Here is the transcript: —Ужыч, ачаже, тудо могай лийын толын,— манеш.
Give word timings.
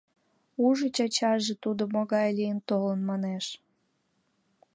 —Ужыч, 0.65 0.95
ачаже, 1.05 1.53
тудо 1.63 1.83
могай 1.93 2.29
лийын 2.37 2.59
толын,— 2.69 2.99
манеш. 3.09 3.45